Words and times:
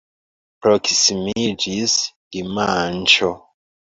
Proksimiĝis 0.65 1.93
dimanĉo. 2.37 3.33